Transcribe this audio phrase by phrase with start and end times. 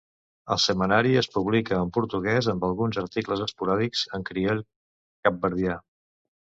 [0.53, 4.69] El setmanari es publica en portuguès amb alguns articles esporàdics en crioll
[5.31, 5.83] capverdià.